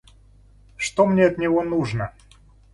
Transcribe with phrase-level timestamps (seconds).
[0.77, 2.11] Что мне от него нужно!